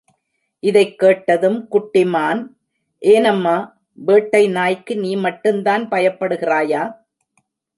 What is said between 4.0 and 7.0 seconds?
வேட்டை நாய்க்கு நீ மட்டும்தான் பயப்படுகிறாயா?